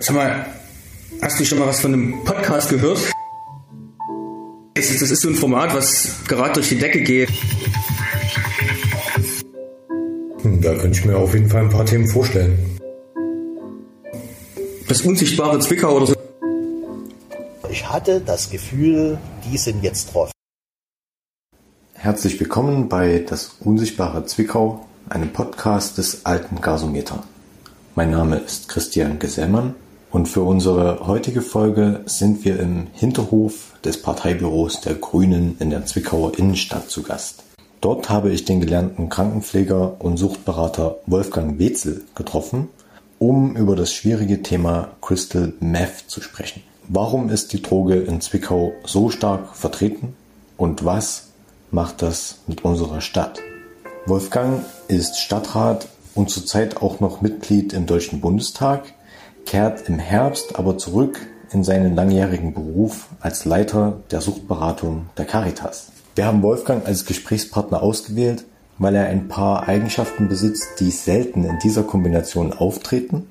[0.00, 0.46] Sag mal,
[1.20, 3.00] hast du schon mal was von einem Podcast gehört?
[4.74, 7.28] Das ist, das ist so ein Format, was gerade durch die Decke geht.
[10.42, 12.78] Hm, Da könnte ich mir auf jeden Fall ein paar Themen vorstellen.
[14.86, 16.14] Das unsichtbare Zwickau oder so.
[17.68, 19.18] Ich hatte das Gefühl,
[19.50, 20.30] die sind jetzt drauf.
[21.94, 27.24] Herzlich willkommen bei Das Unsichtbare Zwickau, einem Podcast des alten Gasometer.
[27.96, 29.74] Mein Name ist Christian Gesellmann
[30.10, 35.86] und für unsere heutige Folge sind wir im Hinterhof des Parteibüros der Grünen in der
[35.86, 37.44] Zwickauer Innenstadt zu Gast.
[37.80, 42.68] Dort habe ich den gelernten Krankenpfleger und Suchtberater Wolfgang Wetzel getroffen,
[43.18, 46.62] um über das schwierige Thema Crystal Meth zu sprechen.
[46.88, 50.16] Warum ist die Droge in Zwickau so stark vertreten
[50.56, 51.28] und was
[51.70, 53.40] macht das mit unserer Stadt?
[54.06, 58.94] Wolfgang ist Stadtrat und zurzeit auch noch Mitglied im Deutschen Bundestag,
[59.48, 61.20] kehrt im Herbst aber zurück
[61.52, 65.90] in seinen langjährigen Beruf als Leiter der Suchtberatung der Caritas.
[66.14, 68.44] Wir haben Wolfgang als Gesprächspartner ausgewählt,
[68.76, 73.26] weil er ein paar Eigenschaften besitzt, die selten in dieser Kombination auftreten.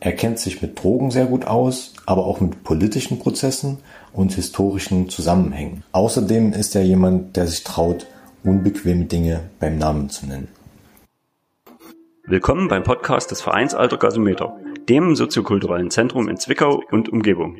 [0.00, 3.76] Er kennt sich mit Drogen sehr gut aus, aber auch mit politischen Prozessen
[4.14, 5.84] und historischen Zusammenhängen.
[5.92, 8.06] Außerdem ist er jemand, der sich traut,
[8.42, 10.48] unbequeme Dinge beim Namen zu nennen.
[12.30, 14.54] Willkommen beim Podcast des Vereins Alter Gasometer,
[14.88, 17.56] dem soziokulturellen Zentrum in Zwickau und Umgebung.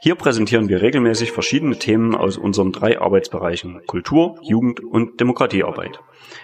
[0.00, 5.98] Hier präsentieren wir regelmäßig verschiedene Themen aus unseren drei Arbeitsbereichen Kultur, Jugend und Demokratiearbeit.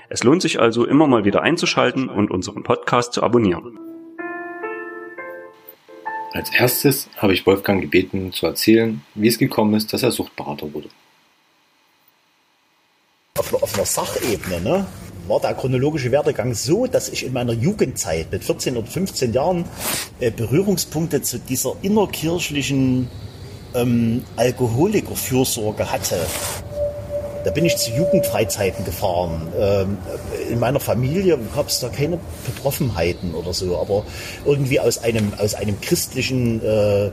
[0.08, 3.78] Es lohnt sich also immer mal wieder einzuschalten und unseren Podcast zu abonnieren.
[6.32, 10.72] Als erstes habe ich Wolfgang gebeten, zu erzählen, wie es gekommen ist, dass er Suchtberater
[10.74, 10.88] wurde.
[13.38, 14.86] Auf, einer- auf einer Sachebene ne,
[15.28, 19.64] war der chronologische Werdegang so, dass ich in meiner Jugendzeit mit 14 oder 15 Jahren
[20.20, 23.08] äh, Berührungspunkte zu dieser innerkirchlichen
[23.74, 26.18] ähm, Alkoholikerfürsorge hatte.
[27.44, 29.48] Da bin ich zu Jugendfreizeiten gefahren.
[29.58, 29.98] Ähm,
[30.50, 34.04] in meiner Familie gab es da keine Betroffenheiten oder so, aber
[34.46, 37.10] irgendwie aus einem, aus einem christlichen, äh,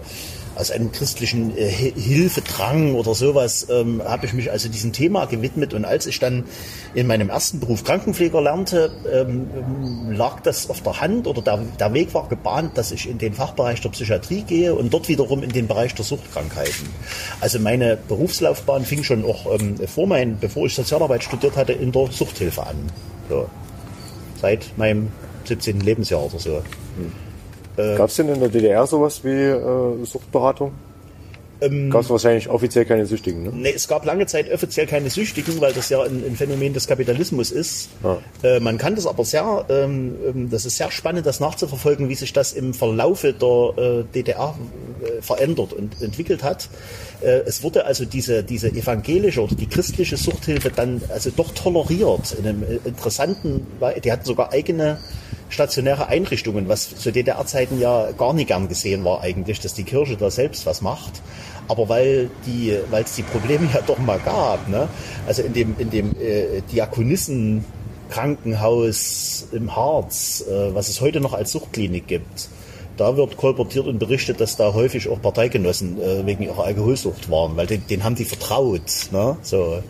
[0.62, 5.26] aus einem christlichen äh, Hi- Hilfedrang oder sowas ähm, habe ich mich also diesem Thema
[5.26, 5.74] gewidmet.
[5.74, 6.44] Und als ich dann
[6.94, 11.94] in meinem ersten Beruf Krankenpfleger lernte, ähm, lag das auf der Hand oder der, der
[11.94, 15.50] Weg war gebahnt, dass ich in den Fachbereich der Psychiatrie gehe und dort wiederum in
[15.52, 16.88] den Bereich der Suchtkrankheiten.
[17.40, 21.92] Also meine Berufslaufbahn fing schon auch ähm, vor mein, bevor ich Sozialarbeit studiert hatte, in
[21.92, 22.76] der Suchthilfe an.
[23.30, 23.50] So.
[24.40, 25.08] Seit meinem
[25.46, 25.80] 17.
[25.80, 26.62] Lebensjahr oder so.
[27.98, 30.72] Gab es denn in der DDR sowas wie äh, Suchtberatung?
[31.92, 33.52] Gab es wahrscheinlich offiziell keine Süchtigen, ne?
[33.54, 36.88] Nee, es gab lange Zeit offiziell keine Süchtigen, weil das ja ein, ein Phänomen des
[36.88, 37.90] Kapitalismus ist.
[38.42, 42.16] Äh, man kann das aber sehr, ähm, ähm, das ist sehr spannend, das nachzuverfolgen, wie
[42.16, 44.56] sich das im Verlaufe der äh, DDR
[45.04, 46.68] äh, verändert und entwickelt hat.
[47.22, 52.36] Äh, es wurde also diese, diese evangelische oder die christliche Suchthilfe dann also doch toleriert
[52.40, 53.68] in einem äh, interessanten,
[54.04, 54.98] die hatten sogar eigene
[55.52, 60.18] stationäre Einrichtungen, was zu DDR-Zeiten ja gar nicht gern gesehen war eigentlich, dass die Kirche
[60.18, 61.22] da selbst was macht.
[61.68, 64.88] Aber weil die, weil es die Probleme ja doch mal gab, ne?
[65.28, 67.64] also in dem, in dem äh, Diakonissen
[68.10, 72.50] Krankenhaus im Harz, äh, was es heute noch als Suchtklinik gibt,
[72.98, 77.56] da wird kolportiert und berichtet, dass da häufig auch Parteigenossen äh, wegen ihrer Alkoholsucht waren,
[77.56, 78.82] weil den, den haben die vertraut.
[79.12, 79.38] Ne?
[79.42, 79.82] So.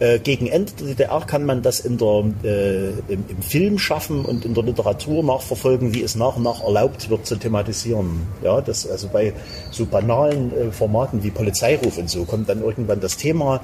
[0.00, 4.24] Äh, gegen Ende der DDR kann man das in der, äh, im, im Film schaffen
[4.24, 8.22] und in der Literatur nachverfolgen, wie es nach und nach erlaubt wird zu thematisieren.
[8.42, 9.32] Ja, das also bei
[9.70, 13.60] so banalen äh, Formaten wie Polizeiruf und so kommt dann irgendwann das Thema.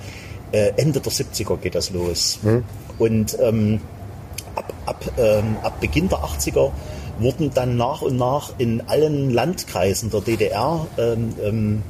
[0.53, 2.39] Äh, Ende der 70er geht das los.
[2.99, 3.81] Und ähm,
[4.55, 6.71] ab, ab, ähm, ab Beginn der 80er
[7.19, 11.83] wurden dann nach und nach in allen Landkreisen der DDR ähm, ähm,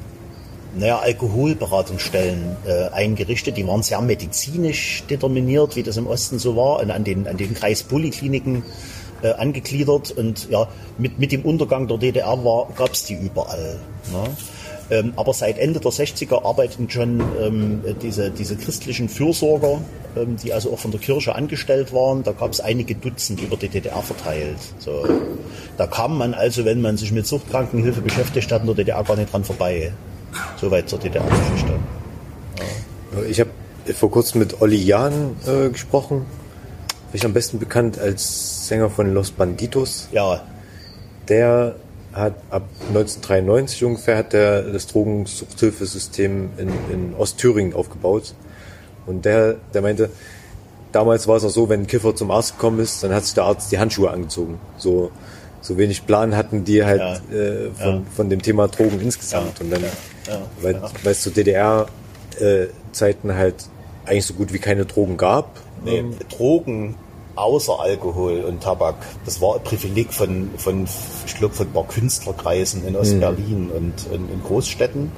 [0.76, 3.56] naja, Alkoholberatungsstellen äh, eingerichtet.
[3.56, 7.36] Die waren sehr medizinisch determiniert, wie das im Osten so war, und an den, an
[7.36, 8.62] den Kreispolikliniken
[9.22, 10.12] äh, angegliedert.
[10.12, 12.38] Und ja, mit, mit dem Untergang der DDR
[12.76, 13.78] gab es die überall.
[14.12, 14.36] Ne?
[14.90, 19.80] Ähm, aber seit Ende der 60er arbeiten schon ähm, diese, diese christlichen Fürsorger,
[20.16, 22.24] ähm, die also auch von der Kirche angestellt waren.
[22.24, 24.58] Da gab es einige Dutzend über die DDR verteilt.
[24.78, 25.04] So.
[25.76, 29.16] Da kam man also, wenn man sich mit Suchtkrankenhilfe beschäftigt hat, in der DDR gar
[29.16, 29.92] nicht dran vorbei.
[30.56, 31.78] Soweit zur DDR-Geschichte.
[33.28, 33.50] Ich habe
[33.94, 36.26] vor kurzem mit Olli Jahn äh, gesprochen.
[37.10, 40.08] Vielleicht am besten bekannt als Sänger von Los Banditos.
[40.12, 40.42] Ja,
[41.28, 41.76] Der
[42.12, 48.34] hat ab 1993 ungefähr hat der das Drogensuchthilfesystem in, in Ostthüringen aufgebaut.
[49.06, 50.10] Und der, der meinte,
[50.92, 53.34] damals war es auch so, wenn ein Kiffer zum Arzt gekommen ist, dann hat sich
[53.34, 54.58] der Arzt die Handschuhe angezogen.
[54.76, 55.10] So,
[55.60, 57.36] so wenig Plan hatten die halt ja.
[57.36, 58.02] äh, von, ja.
[58.14, 59.58] von dem Thema Drogen insgesamt.
[59.58, 59.64] Ja.
[59.64, 59.82] Und dann,
[60.60, 63.54] weil, weil es zu DDR-Zeiten äh, halt
[64.06, 65.58] eigentlich so gut wie keine Drogen gab.
[65.84, 66.94] Nee, ähm, Drogen
[67.36, 70.86] außer Alkohol und Tabak, das war ein Privileg von, von
[71.26, 73.70] ich glaube, von ein paar Künstlerkreisen in Ostberlin mhm.
[73.70, 75.12] und, und in Großstädten.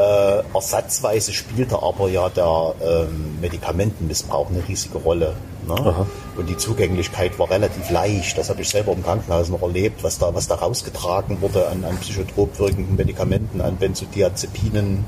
[0.00, 5.34] Äh, ersatzweise spielte aber ja der ähm, Medikamentenmissbrauch eine riesige Rolle.
[5.68, 6.06] Ne?
[6.38, 8.38] Und die Zugänglichkeit war relativ leicht.
[8.38, 11.84] Das habe ich selber im Krankenhaus noch erlebt, was da, was da rausgetragen wurde an,
[11.84, 15.04] an psychotrop wirkenden Medikamenten, an Benzodiazepinen.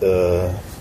[0.00, 0.04] Äh,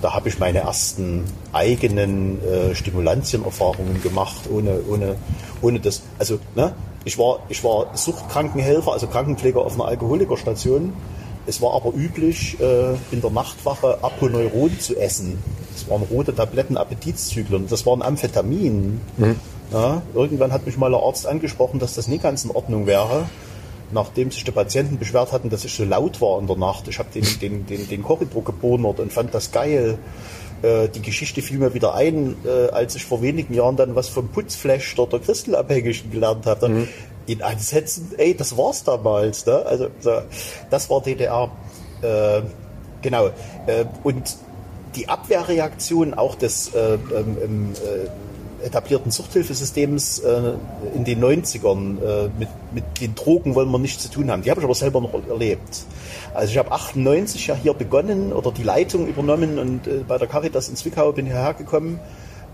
[0.01, 5.16] da habe ich meine ersten eigenen äh, Stimulantienerfahrungen gemacht, ohne, ohne,
[5.63, 6.04] ohne das.
[6.19, 6.75] Also, ne?
[7.06, 10.94] ich war, ich war Suchtkrankenhelfer, also Krankenpfleger auf einer Alkoholikerstation.
[11.45, 15.38] Es war aber üblich, äh, in der Nachtwache Aponeuron zu essen.
[15.74, 17.68] Das waren rote Tabletten, Appetitzyklen.
[17.68, 19.01] Das waren Amphetamin.
[19.18, 19.36] Mhm.
[19.72, 23.25] Ja, irgendwann hat mich mal der Arzt angesprochen, dass das nicht ganz in Ordnung wäre.
[23.92, 26.88] Nachdem sich die Patienten beschwert hatten, dass ich so laut war in der Nacht.
[26.88, 29.98] Ich habe den, den, den, den Korridor gebonert und fand das geil.
[30.63, 34.07] Äh, die Geschichte fiel mir wieder ein, äh, als ich vor wenigen Jahren dann was
[34.07, 36.69] vom Putzflash der Christelabhängigen gelernt habe.
[36.69, 36.88] Mhm.
[37.25, 39.46] In Ansätzen, ey, das war's damals.
[39.46, 39.66] Ne?
[39.66, 40.22] Also so,
[40.70, 41.52] das war DDR.
[42.02, 42.42] Äh,
[43.02, 43.28] genau.
[43.66, 44.36] Äh, und
[44.96, 50.54] die Abwehrreaktion auch des äh, ähm, äh, etablierten Suchthilfesystems äh,
[50.96, 54.44] in den 90ern äh, mit, mit den Drogen wollen wir nichts zu tun haben.
[54.44, 55.86] Die habe ich aber selber noch erlebt.
[56.34, 60.70] Also ich habe 98 ja hier begonnen oder die Leitung übernommen und bei der Caritas
[60.70, 62.00] in Zwickau bin hierher gekommen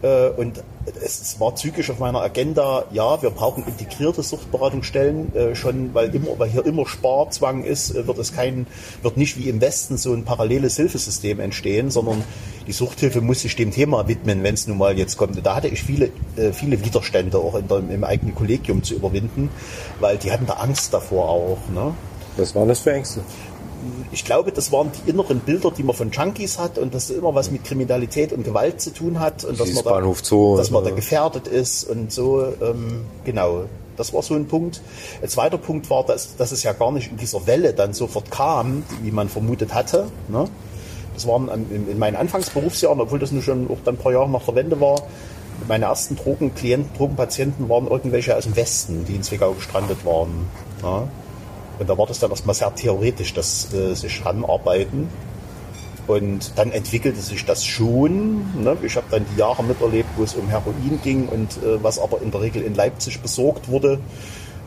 [0.01, 0.63] und
[1.03, 6.37] es war zügig auf meiner Agenda, ja, wir brauchen integrierte Suchtberatungsstellen, äh, schon weil immer,
[6.37, 8.67] weil hier immer Sparzwang ist, äh, wird es kein,
[9.01, 12.23] wird nicht wie im Westen so ein paralleles Hilfesystem entstehen, sondern
[12.67, 15.45] die Suchthilfe muss sich dem Thema widmen, wenn es nun mal jetzt kommt.
[15.45, 16.11] Da hatte ich viele,
[16.53, 19.49] viele Widerstände auch der, im eigenen Kollegium zu überwinden,
[19.99, 21.57] weil die hatten da Angst davor auch.
[21.73, 21.93] Ne?
[22.37, 23.21] Was waren das für Ängste?
[24.11, 27.35] Ich glaube, das waren die inneren Bilder, die man von Junkies hat und das immer
[27.35, 30.83] was mit Kriminalität und Gewalt zu tun hat und dass man, da, Zoo, dass man
[30.83, 32.45] da gefährdet ist und so.
[32.61, 33.65] Ähm, genau,
[33.97, 34.81] das war so ein Punkt.
[35.21, 38.31] Ein zweiter Punkt war, dass, dass es ja gar nicht in dieser Welle dann sofort
[38.31, 40.07] kam, wie man vermutet hatte.
[40.29, 40.47] Ne?
[41.13, 44.29] Das waren in, in meinen Anfangsberufsjahren, obwohl das nur schon auch dann ein paar Jahre
[44.29, 45.01] nach der Wende war,
[45.67, 50.47] meine ersten Drogenklienten, Drogenpatienten waren irgendwelche aus dem Westen, die in Zwickau gestrandet waren.
[50.81, 51.07] Ja?
[51.79, 55.07] Und da war das dann erstmal sehr theoretisch, dass äh, sich ranarbeiten.
[56.07, 58.63] Und dann entwickelte sich das schon.
[58.63, 58.75] Ne?
[58.83, 62.21] Ich habe dann die Jahre miterlebt, wo es um Heroin ging und äh, was aber
[62.21, 63.99] in der Regel in Leipzig besorgt wurde.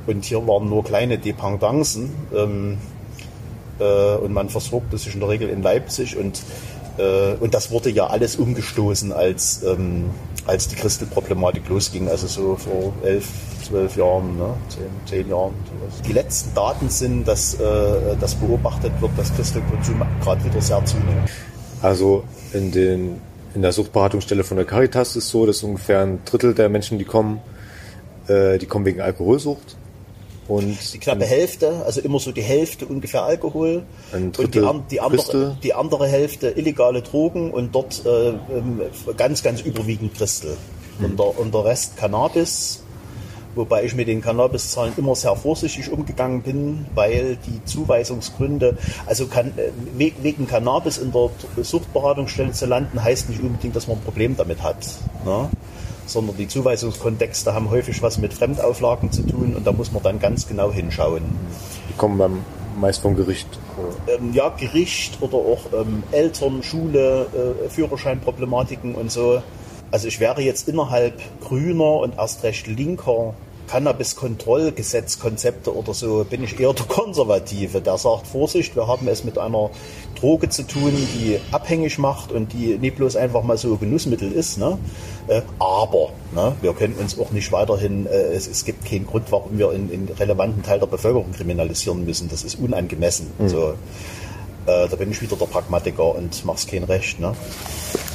[0.07, 2.11] Und hier waren nur kleine Dependancen.
[2.35, 2.79] Ähm,
[3.79, 6.17] äh, und man versorgte sich in der Regel in Leipzig.
[6.17, 6.43] Und,
[6.99, 10.11] äh, und das wurde ja alles umgestoßen, als, ähm,
[10.47, 12.09] als die Christelproblematik losging.
[12.09, 13.27] Also so vor elf,
[13.67, 14.55] zwölf Jahren, ne?
[14.69, 15.55] zehn, zehn Jahren.
[15.65, 16.03] Sowas.
[16.07, 21.31] Die letzten Daten sind, dass, äh, dass beobachtet wird, dass Crystal-Konsum gerade wieder sehr zunimmt.
[21.81, 23.21] Also in, den,
[23.55, 26.99] in der Suchtberatungsstelle von der Caritas ist es so, dass ungefähr ein Drittel der Menschen,
[26.99, 27.41] die kommen,
[28.29, 29.77] äh, die kommen wegen Alkoholsucht.
[30.49, 34.61] Und die knappe Hälfte, also immer so die Hälfte ungefähr Alkohol und die,
[34.91, 38.83] die, andere, die andere Hälfte illegale Drogen und dort äh, ähm,
[39.17, 40.57] ganz, ganz überwiegend Christel.
[40.99, 41.05] Mhm.
[41.05, 42.83] Und, der, und der Rest Cannabis,
[43.55, 49.53] wobei ich mit den Cannabiszahlen immer sehr vorsichtig umgegangen bin, weil die Zuweisungsgründe, also kann,
[49.57, 51.31] äh, wegen Cannabis in der
[51.63, 54.79] Suchtberatungsstelle zu landen, heißt nicht unbedingt, dass man ein Problem damit hat.
[55.25, 55.49] Ne?
[56.07, 60.19] Sondern die Zuweisungskontexte haben häufig was mit Fremdauflagen zu tun und da muss man dann
[60.19, 61.23] ganz genau hinschauen.
[61.89, 62.45] Die kommen dann
[62.79, 63.47] meist vom Gericht.
[64.09, 67.27] Ähm, ja, Gericht oder auch ähm, Eltern, Schule,
[67.65, 69.43] äh, Führerscheinproblematiken und so.
[69.91, 73.35] Also ich wäre jetzt innerhalb grüner und erst recht linker
[73.69, 79.39] Cannabis-Kontrollgesetzkonzepte oder so, bin ich eher der Konservative, der sagt, Vorsicht, wir haben es mit
[79.39, 79.71] einer
[80.19, 84.59] Droge zu tun, die abhängig macht und die nicht bloß einfach mal so Genussmittel ist.
[84.59, 84.79] Ne?
[85.27, 89.31] Äh, aber ne, wir können uns auch nicht weiterhin, äh, es, es, gibt keinen Grund,
[89.31, 92.29] warum wir in, in relevanten Teil der Bevölkerung kriminalisieren müssen.
[92.29, 93.29] Das ist unangemessen.
[93.39, 93.49] Mhm.
[93.49, 93.75] So.
[94.67, 97.19] Äh, da bin ich wieder der Pragmatiker und mach's kein Recht.
[97.19, 97.35] Ne?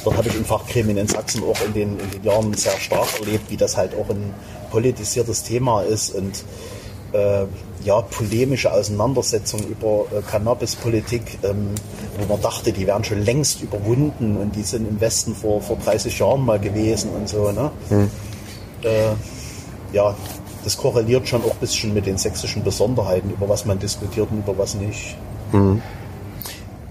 [0.04, 3.20] Dort habe ich in Fachgremien in Sachsen auch in den, in den Jahren sehr stark
[3.20, 4.32] erlebt, wie das halt auch ein
[4.70, 6.44] politisiertes Thema ist und
[7.12, 7.46] äh,
[7.84, 11.70] ja, polemische Auseinandersetzungen über äh, Cannabispolitik, ähm,
[12.18, 15.76] wo man dachte, die wären schon längst überwunden und die sind im Westen vor, vor
[15.76, 17.50] 30 Jahren mal gewesen und so.
[17.52, 17.70] Ne?
[17.88, 18.10] Hm.
[18.82, 19.12] Äh,
[19.92, 20.14] ja,
[20.64, 24.38] das korreliert schon auch ein bisschen mit den sächsischen Besonderheiten, über was man diskutiert und
[24.38, 25.16] über was nicht.
[25.52, 25.80] Hm.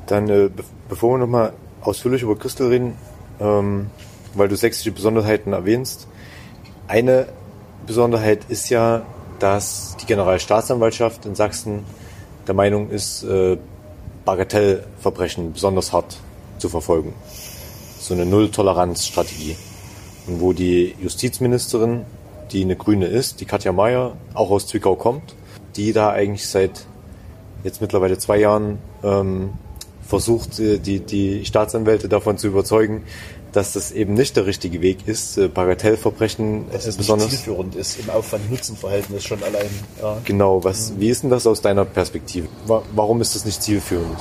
[0.08, 2.94] Dann, äh, be bevor wir nochmal ausführlich über Christel reden,
[3.42, 3.88] ähm,
[4.34, 6.08] weil du sächsische Besonderheiten erwähnst,
[6.88, 7.28] eine
[7.88, 9.06] Besonderheit ist ja,
[9.40, 11.86] dass die Generalstaatsanwaltschaft in Sachsen
[12.46, 13.58] der Meinung ist, äh,
[14.26, 16.18] Bagatellverbrechen besonders hart
[16.58, 17.14] zu verfolgen.
[18.00, 19.56] So eine Null-Toleranz-Strategie.
[20.28, 22.06] Und wo die Justizministerin,
[22.52, 25.36] die eine Grüne ist, die Katja Mayer, auch aus Zwickau kommt,
[25.78, 26.86] die da eigentlich seit
[27.64, 29.52] jetzt mittlerweile zwei Jahren ähm,
[30.06, 33.04] versucht, äh, die, die Staatsanwälte davon zu überzeugen,
[33.52, 37.76] dass das eben nicht der richtige Weg ist, äh, Bagatellverbrechen dass es besonders nicht zielführend
[37.76, 39.70] ist im Aufwand-Nutzen-Verhältnis schon allein.
[40.02, 40.18] Ja.
[40.24, 41.00] Genau, was, mhm.
[41.00, 42.48] wie ist denn das aus deiner Perspektive?
[42.66, 44.18] Warum ist das nicht zielführend?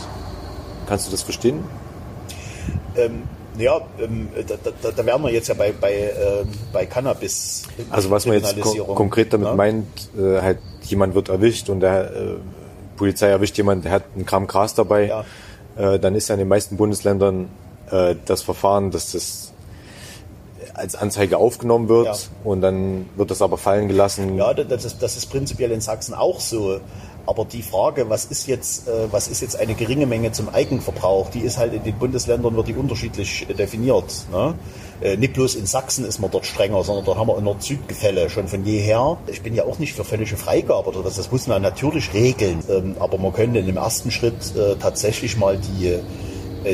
[0.87, 1.65] Kannst du das verstehen?
[2.97, 3.25] Ähm,
[3.59, 7.65] ja, ähm, da, da, da, wären wir jetzt ja bei, bei, äh, bei Cannabis.
[7.91, 9.55] Also was man jetzt kon konkret damit ja?
[9.55, 9.87] meint,
[10.19, 12.35] äh, halt jemand wird erwischt und der äh,
[12.97, 15.25] Polizei erwischt jemand, der hat einen Gramm Gras dabei, ja.
[15.77, 17.49] äh, dann ist ja in den meisten Bundesländern
[17.91, 19.53] äh, das Verfahren, dass das
[20.75, 22.15] als Anzeige aufgenommen wird ja.
[22.45, 24.37] und dann wird das aber fallen gelassen.
[24.37, 26.81] Ja, das ist, das ist prinzipiell in Sachsen auch so.
[27.29, 31.29] Aber die Frage, was ist jetzt, äh, was ist jetzt eine geringe Menge zum Eigenverbrauch,
[31.31, 34.27] die ist halt in den Bundesländern wird die unterschiedlich definiert.
[34.31, 34.55] Ne?
[35.01, 38.31] Äh, nicht bloß in Sachsen ist man dort strenger, sondern dort haben wir in Nord-Süd-Gefälle
[38.31, 39.19] schon von jeher.
[39.27, 42.63] Ich bin ja auch nicht für völlige Freigabe oder das, das muss man natürlich regeln.
[42.71, 46.01] Ähm, aber man könnte in dem ersten Schritt äh, tatsächlich mal die äh,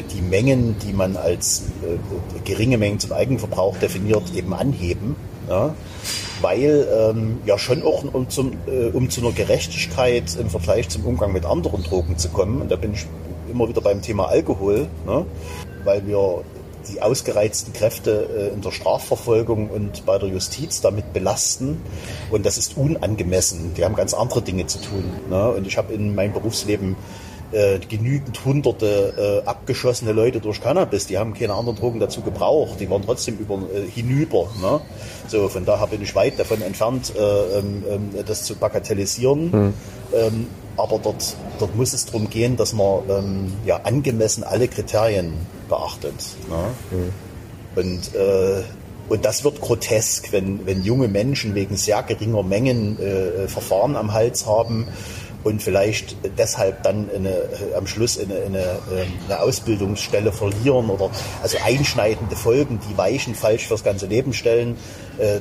[0.01, 1.99] die Mengen, die man als äh,
[2.45, 5.17] geringe Mengen zum Eigenverbrauch definiert, eben anheben.
[5.49, 5.75] Ja?
[6.41, 11.05] Weil ähm, ja schon auch um, zum, äh, um zu einer Gerechtigkeit im Vergleich zum
[11.05, 13.07] Umgang mit anderen Drogen zu kommen, und da bin ich
[13.51, 15.27] immer wieder beim Thema Alkohol, ne?
[15.85, 16.43] weil wir
[16.91, 21.81] die ausgereizten Kräfte äh, in der Strafverfolgung und bei der Justiz damit belasten.
[22.31, 23.75] Und das ist unangemessen.
[23.75, 25.05] Die haben ganz andere Dinge zu tun.
[25.31, 25.51] Ne?
[25.51, 26.97] Und ich habe in meinem Berufsleben
[27.53, 32.81] äh, genügend hunderte äh, abgeschossene Leute durch Cannabis, die haben keine anderen Drogen dazu gebraucht,
[32.81, 34.49] die waren trotzdem über, äh, hinüber.
[34.61, 34.81] Ne?
[35.29, 39.51] So, von daher bin ich weit davon entfernt, äh, ähm, ähm das zu bagatellisieren.
[39.51, 39.75] Mhm.
[40.15, 45.35] Ähm, aber dort, dort muss es darum gehen, dass man ähm, ja, angemessen alle Kriterien
[45.69, 46.15] beachtet.
[46.49, 46.99] Ne?
[46.99, 47.13] Mhm.
[47.75, 48.63] Und äh,
[49.09, 54.15] und das wird grotesk, wenn, wenn junge Menschen wegen sehr geringer Mengen äh, Verfahren am
[54.15, 54.87] Hals haben
[55.45, 58.59] und vielleicht deshalb dann eine, äh, am Schluss eine, eine,
[58.93, 61.11] ähm, eine, Ausbildungsstelle verlieren oder
[61.43, 64.77] also einschneidende Folgen, die Weichen falsch fürs ganze Leben stellen,
[65.19, 65.41] äh,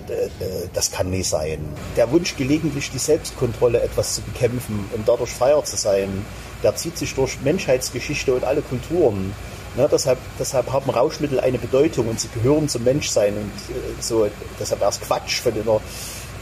[0.74, 1.60] das kann nicht sein.
[1.96, 6.26] Der Wunsch, gelegentlich die Selbstkontrolle etwas zu bekämpfen und dadurch freier zu sein,
[6.64, 9.34] der zieht sich durch Menschheitsgeschichte und alle Kulturen.
[9.78, 14.28] Ne, deshalb, deshalb haben Rauschmittel eine Bedeutung und sie gehören zum Menschsein und äh, so,
[14.60, 15.80] deshalb es Quatsch von einer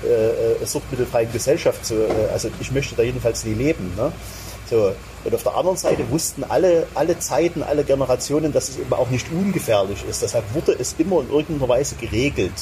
[0.03, 3.93] äh, äh, suchtmittelfreien Gesellschaft zu, äh, also ich möchte da jedenfalls nie leben.
[3.95, 4.11] Ne?
[4.69, 4.91] So.
[5.25, 9.09] Und auf der anderen Seite wussten alle, alle Zeiten, alle Generationen, dass es eben auch
[9.09, 10.21] nicht ungefährlich ist.
[10.21, 12.53] Deshalb wurde es immer in irgendeiner Weise geregelt.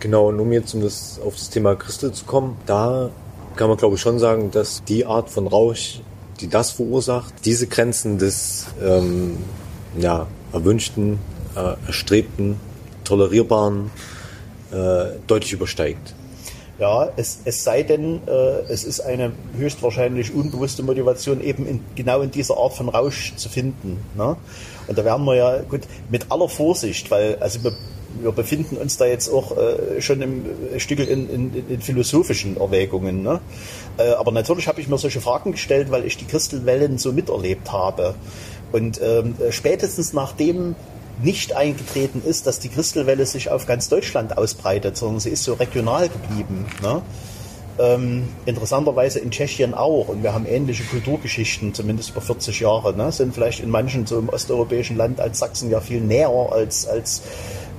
[0.00, 3.10] Genau, und um jetzt um das, auf das Thema Christel zu kommen, da
[3.56, 6.00] kann man glaube ich schon sagen, dass die Art von Rausch,
[6.40, 9.36] die das verursacht, diese Grenzen des ähm,
[9.98, 11.18] ja, erwünschten,
[11.54, 12.58] äh, erstrebten,
[13.04, 13.90] tolerierbaren
[14.72, 16.14] äh, deutlich übersteigt.
[16.80, 22.22] Ja, es, es sei denn, äh, es ist eine höchstwahrscheinlich unbewusste Motivation, eben in, genau
[22.22, 23.98] in dieser Art von Rausch zu finden.
[24.16, 24.34] Ne?
[24.86, 27.72] Und da werden wir ja, gut, mit aller Vorsicht, weil also wir,
[28.22, 32.56] wir befinden uns da jetzt auch äh, schon im äh, Stück in, in, in philosophischen
[32.56, 33.22] Erwägungen.
[33.22, 33.40] Ne?
[33.98, 37.72] Äh, aber natürlich habe ich mir solche Fragen gestellt, weil ich die Christelwellen so miterlebt
[37.72, 38.14] habe.
[38.72, 40.76] Und ähm, spätestens nachdem
[41.22, 45.54] nicht eingetreten ist, dass die Christelwelle sich auf ganz Deutschland ausbreitet, sondern sie ist so
[45.54, 46.66] regional geblieben.
[46.82, 47.02] Ne?
[47.78, 50.08] Ähm, interessanterweise in Tschechien auch.
[50.08, 52.94] Und wir haben ähnliche Kulturgeschichten, zumindest über 40 Jahre.
[52.94, 53.10] Ne?
[53.12, 57.22] Sind vielleicht in manchen so im osteuropäischen Land als Sachsen ja viel näher als, als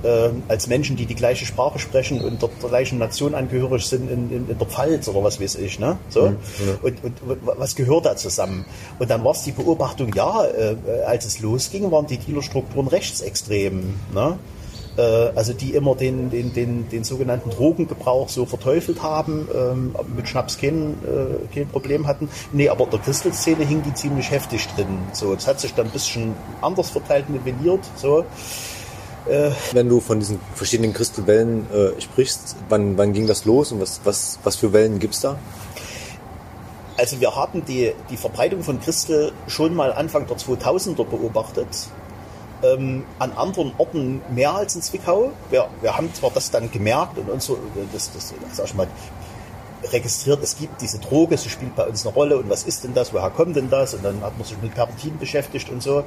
[0.02, 4.30] äh, als Menschen, die die gleiche Sprache sprechen und der gleichen Nation angehörig sind in,
[4.30, 5.78] in, in der Pfalz oder was weiß ich.
[5.78, 5.98] Ne?
[6.08, 6.30] So.
[6.30, 6.74] Mhm, ja.
[6.82, 8.64] und, und, was gehört da zusammen?
[8.98, 13.94] Und dann war es die Beobachtung, ja, äh, als es losging, waren die Dealerstrukturen rechtsextrem.
[14.14, 14.38] Ne?
[14.96, 15.02] Äh,
[15.34, 20.58] also die immer den, den, den, den sogenannten Drogengebrauch so verteufelt haben, ähm, mit Schnaps
[20.58, 22.28] kein, äh, kein Problem hatten.
[22.52, 24.98] Nee, aber der Christelszene hing die ziemlich heftig drin.
[25.12, 27.80] So, es hat sich dann ein bisschen anders verteilt, nivelliert.
[27.96, 28.24] So.
[29.28, 33.80] Äh, Wenn du von diesen verschiedenen Christelwellen äh, sprichst, wann, wann ging das los und
[33.80, 35.38] was, was, was für Wellen gibt es da?
[36.96, 41.68] Also wir haben die, die Verbreitung von Christel schon mal Anfang der 2000er beobachtet.
[42.62, 45.32] Ähm, an anderen Orten mehr als in Zwickau.
[45.50, 47.58] Wir, wir haben zwar das dann gemerkt und uns so,
[47.92, 48.86] das, das, sag ich mal,
[49.90, 52.94] registriert, es gibt diese Droge, sie spielt bei uns eine Rolle und was ist denn
[52.94, 53.94] das, woher kommt denn das?
[53.94, 56.04] Und dann hat man sich mit Perpentin beschäftigt und so.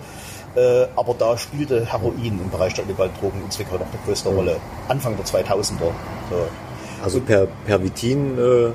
[0.55, 4.33] Äh, aber da spielte Heroin im Bereich der illegalen Drogen in Zwickau noch eine größere
[4.33, 4.57] Rolle.
[4.87, 5.77] Anfang der 2000er.
[5.79, 6.47] So.
[7.03, 8.71] Also per, Pervitin äh,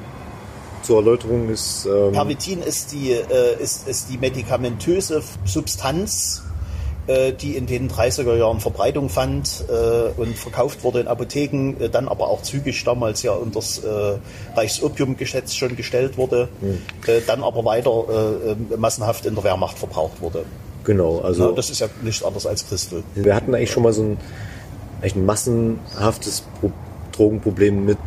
[0.82, 1.86] zur Erläuterung ist...
[1.86, 6.42] Ähm Pervitin ist die, äh, ist, ist die medikamentöse Substanz,
[7.06, 11.88] äh, die in den 30er Jahren Verbreitung fand äh, und verkauft wurde in Apotheken, äh,
[11.88, 13.82] dann aber auch zügig damals ja unter das
[14.54, 16.78] Reichsopiumgesetz schon gestellt wurde, mhm.
[17.26, 18.04] dann aber weiter
[18.76, 20.44] massenhaft in der Wehrmacht verbraucht wurde.
[20.84, 21.50] Genau, also.
[21.50, 23.02] Ja, das ist ja nichts anderes als Christel.
[23.14, 24.16] Wir hatten eigentlich schon mal so ein,
[25.00, 26.72] eigentlich ein massenhaftes Pro
[27.12, 27.98] Drogenproblem mit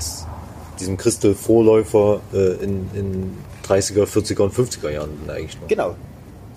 [0.80, 3.38] diesem Christel-Vorläufer äh, in, in
[3.68, 5.68] 30er, 40er und 50er Jahren eigentlich noch.
[5.68, 5.96] Genau,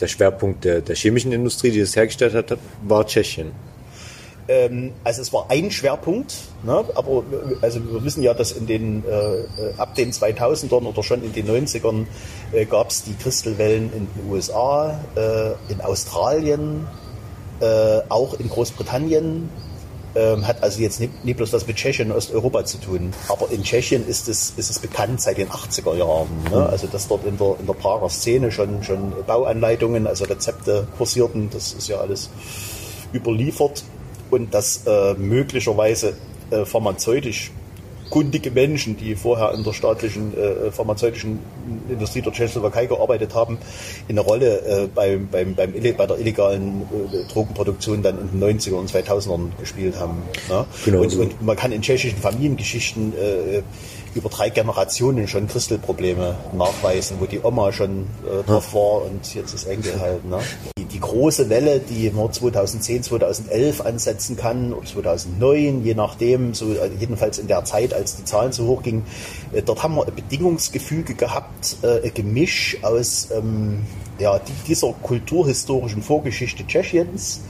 [0.00, 3.52] der Schwerpunkt der, der chemischen Industrie, die das hergestellt hat, war Tschechien.
[4.48, 6.84] Ähm, also es war ein Schwerpunkt, ne?
[6.94, 7.24] aber
[7.62, 9.44] also wir wissen ja, dass in den äh,
[9.76, 12.06] ab den 2000ern oder schon in den 90ern
[12.52, 16.86] äh, gab es die Christelwellen in den USA, äh, in Australien,
[17.60, 19.48] äh, auch in Großbritannien,
[20.16, 23.12] ähm, hat also jetzt nicht, nicht bloß was mit Tschechien und Osteuropa zu tun.
[23.28, 26.28] Aber in Tschechien ist es, ist es bekannt seit den 80er Jahren.
[26.50, 26.56] Ne?
[26.56, 26.66] Mhm.
[26.66, 31.50] Also dass dort in der, in der Prager Szene schon, schon Bauanleitungen, also Rezepte kursierten,
[31.50, 32.30] das ist ja alles
[33.12, 33.84] überliefert.
[34.30, 36.14] Und dass äh, möglicherweise
[36.50, 37.50] äh, pharmazeutisch
[38.10, 41.38] kundige Menschen, die vorher in der staatlichen äh, pharmazeutischen
[41.88, 43.58] Industrie der Tschechoslowakei gearbeitet haben,
[44.08, 48.74] eine Rolle äh, beim, beim, beim, bei der illegalen äh, Drogenproduktion dann in den 90er
[48.74, 50.22] und 2000ern gespielt haben.
[50.48, 50.66] Ne?
[50.84, 51.20] Genau und, so.
[51.20, 53.62] und, man kann in tschechischen Familiengeschichten äh,
[54.16, 59.54] über drei Generationen schon Christelprobleme nachweisen, wo die Oma schon äh, drauf war und jetzt
[59.54, 60.24] das Enkel halt.
[60.24, 60.38] Ne?
[60.78, 66.72] Die, die, große Welle, die man 2010, 2011 ansetzen kann oder 2009, je nachdem, so
[66.72, 69.04] äh, jedenfalls in der Zeit, als die Zahlen so hoch gingen,
[69.52, 73.84] äh, dort haben wir ein Bedingungsgefüge gehabt, äh, ein Gemisch aus ähm,
[74.18, 77.40] ja, dieser kulturhistorischen Vorgeschichte Tschechiens,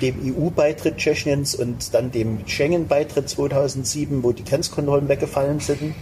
[0.00, 5.94] dem EU-Beitritt Tschechiens und dann dem Schengen-Beitritt 2007, wo die Grenzkontrollen weggefallen sind.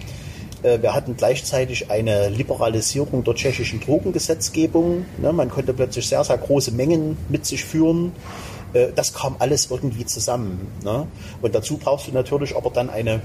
[0.63, 5.05] Äh, wir hatten gleichzeitig eine Liberalisierung der tschechischen Drogengesetzgebung.
[5.19, 8.13] Ne, man konnte plötzlich sehr, sehr große Mengen mit sich führen.
[8.73, 10.69] Äh, das kam alles irgendwie zusammen.
[10.85, 11.07] Ne?
[11.43, 13.21] Und dazu brauchst du natürlich aber dann eine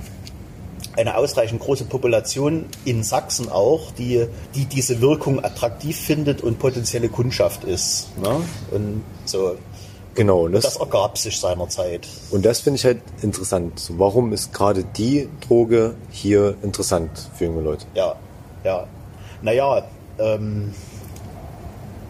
[0.95, 7.09] eine ausreichend große Population in Sachsen auch, die, die diese Wirkung attraktiv findet und potenzielle
[7.09, 8.15] Kundschaft ist.
[8.17, 8.41] Ne?
[8.71, 9.55] Und so,
[10.15, 10.45] Genau.
[10.45, 12.07] Und das, das ergab sich seinerzeit.
[12.31, 13.91] Und das finde ich halt interessant.
[13.97, 17.85] Warum ist gerade die Droge hier interessant für junge Leute?
[17.95, 18.15] Ja,
[18.63, 18.87] ja.
[19.41, 19.83] Naja,
[20.19, 20.73] ähm,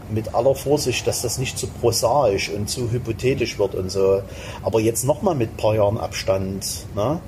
[0.10, 4.22] mit aller Vorsicht, dass das nicht zu prosaisch und zu hypothetisch wird und so.
[4.62, 6.86] Aber jetzt nochmal mit ein paar Jahren Abstand.
[6.96, 7.20] Ne?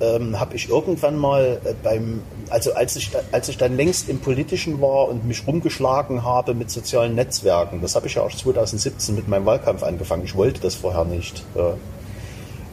[0.00, 4.18] Ähm, habe ich irgendwann mal äh, beim, also als ich, als ich dann längst im
[4.18, 9.14] Politischen war und mich rumgeschlagen habe mit sozialen Netzwerken, das habe ich ja auch 2017
[9.14, 10.24] mit meinem Wahlkampf angefangen.
[10.24, 11.44] Ich wollte das vorher nicht.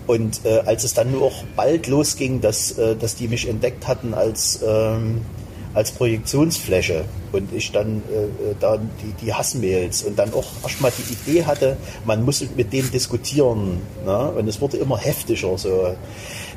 [0.06, 3.88] Und äh, als es dann nur auch bald losging, dass, äh, dass die mich entdeckt
[3.88, 5.22] hatten als, ähm,
[5.74, 10.92] als Projektionsfläche und ich dann äh, äh da die, die Hassmails und dann auch erstmal
[10.92, 13.82] die Idee hatte, man muss mit denen diskutieren.
[14.06, 14.32] Ne?
[14.32, 15.58] Und es wurde immer heftiger.
[15.58, 15.96] So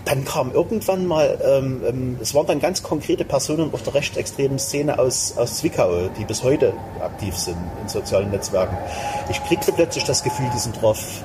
[0.06, 4.56] dann kam irgendwann mal, ähm, ähm, es waren dann ganz konkrete Personen auf der rechtsextremen
[4.56, 8.78] Szene aus, aus Zwickau, die bis heute aktiv sind in sozialen Netzwerken.
[9.28, 11.24] Ich kriegte plötzlich das Gefühl, die sind drauf.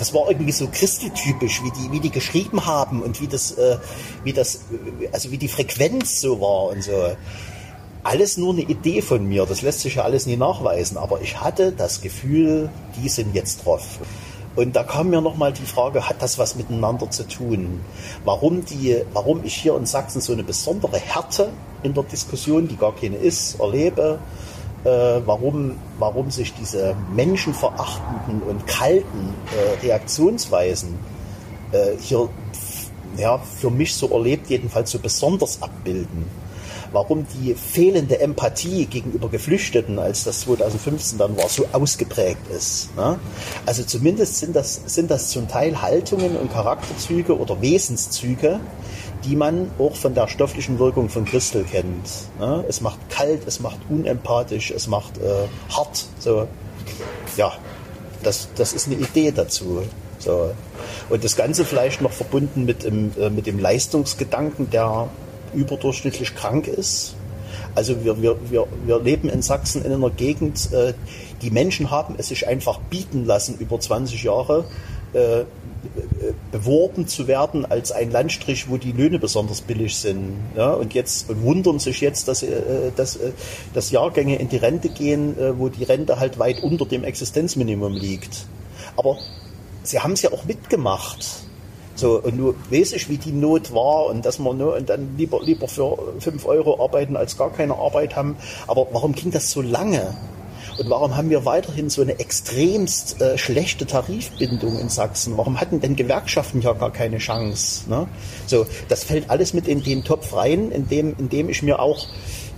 [0.00, 3.78] Das war irgendwie so christeltypisch, wie die, wie die geschrieben haben und wie das, äh,
[4.24, 4.62] wie das,
[5.12, 7.14] also wie die Frequenz so war und so.
[8.02, 11.40] Alles nur eine Idee von mir, das lässt sich ja alles nie nachweisen, aber ich
[11.40, 14.00] hatte das Gefühl, die sind jetzt drauf.
[14.56, 17.80] Und da kam mir nochmal die Frage, hat das was miteinander zu tun?
[18.24, 21.50] Warum, die, warum ich hier in Sachsen so eine besondere Härte
[21.82, 24.20] in der Diskussion, die gar keine ist, erlebe?
[24.84, 24.88] Äh,
[25.24, 30.98] warum, warum sich diese menschenverachtenden und kalten äh, Reaktionsweisen
[31.72, 32.28] äh, hier
[33.16, 36.43] ja, für mich so erlebt, jedenfalls so besonders abbilden?
[36.94, 42.94] Warum die fehlende Empathie gegenüber Geflüchteten, als das 2015 dann war, so ausgeprägt ist.
[42.96, 43.18] Ne?
[43.66, 48.60] Also zumindest sind das, sind das zum Teil Haltungen und Charakterzüge oder Wesenszüge,
[49.24, 52.08] die man auch von der stofflichen Wirkung von Christel kennt.
[52.38, 52.64] Ne?
[52.68, 56.06] Es macht kalt, es macht unempathisch, es macht äh, hart.
[56.20, 56.46] So.
[57.36, 57.52] Ja,
[58.22, 59.82] das, das ist eine Idee dazu.
[60.18, 60.52] So.
[61.10, 65.08] Und das Ganze vielleicht noch verbunden mit dem, äh, mit dem Leistungsgedanken, der
[65.54, 67.14] überdurchschnittlich krank ist.
[67.74, 70.94] Also wir, wir, wir, wir leben in Sachsen in einer Gegend, äh,
[71.42, 74.64] die Menschen haben es sich einfach bieten lassen, über 20 Jahre
[75.12, 75.44] äh,
[76.50, 80.36] beworben zu werden als ein Landstrich, wo die Löhne besonders billig sind.
[80.56, 83.32] Ja, und jetzt und wundern sich jetzt, dass, äh, dass, äh,
[83.74, 87.92] dass Jahrgänge in die Rente gehen, äh, wo die Rente halt weit unter dem Existenzminimum
[87.92, 88.46] liegt.
[88.96, 89.18] Aber
[89.82, 91.44] sie haben es ja auch mitgemacht
[91.96, 95.14] So, und du weißt ich, wie die Not war und dass man nur und dann
[95.16, 98.36] lieber, lieber für 5 Euro arbeiten, als gar keine Arbeit haben.
[98.66, 100.16] Aber warum ging das so lange?
[100.76, 105.36] Und warum haben wir weiterhin so eine extremst äh, schlechte Tarifbindung in Sachsen?
[105.36, 107.88] Warum hatten denn Gewerkschaften ja gar keine Chance?
[107.88, 108.08] Ne?
[108.46, 111.78] So, das fällt alles mit in den Topf rein, in dem, in dem ich mir
[111.78, 112.08] auch,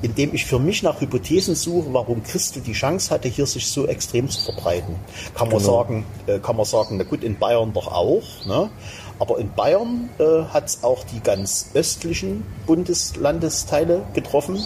[0.00, 3.66] in dem ich für mich nach Hypothesen suche, warum Christel die Chance hatte, hier sich
[3.66, 4.94] so extrem zu verbreiten.
[5.34, 5.72] Kann man Genau.
[5.82, 8.22] sagen, äh, kann man sagen, na gut, in Bayern doch auch.
[8.46, 8.70] Ne?
[9.18, 14.62] Aber in Bayern äh, hat es auch die ganz östlichen Bundeslandesteile getroffen,